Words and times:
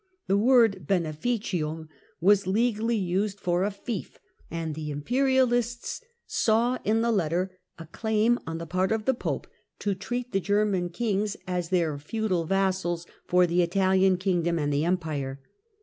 The 0.25 0.35
word 0.35 0.85
"heneficium" 0.89 1.87
was 2.19 2.47
legally 2.47 2.97
used 2.97 3.39
for 3.39 3.63
a 3.63 3.69
fief 3.69 4.17
and 4.49 4.73
the 4.73 4.89
imperialists 4.89 6.01
saw 6.25 6.79
in 6.83 7.03
the 7.03 7.11
letter 7.11 7.59
a 7.77 7.85
claim 7.85 8.39
on 8.47 8.57
the 8.57 8.65
part 8.65 8.91
of 8.91 9.05
the 9.05 9.13
Pope 9.13 9.45
to 9.77 9.93
treat 9.93 10.31
the 10.31 10.39
German 10.39 10.89
kings 10.89 11.37
as 11.45 11.69
their 11.69 11.99
feudal 11.99 12.45
vassals 12.45 13.05
for 13.27 13.45
the 13.45 13.61
Italian 13.61 14.17
kingdom 14.17 14.57
and 14.57 14.73
the 14.73 14.85
Empire. 14.85 15.39